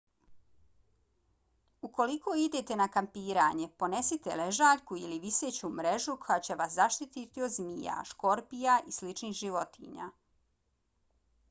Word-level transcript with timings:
ukoliko 1.87 2.33
idete 2.43 2.77
na 2.81 2.87
kampiranje 2.95 3.67
ponesite 3.83 4.39
ležaljku 4.41 4.97
ili 5.03 5.19
viseću 5.27 5.71
mrežu 5.81 6.17
koja 6.25 6.39
će 6.49 6.59
vas 6.63 6.75
zaštiti 6.81 7.47
od 7.51 7.55
zmija 7.59 8.01
škorpija 8.15 8.81
i 8.93 8.99
sličnih 9.01 9.39
životinja 9.45 10.11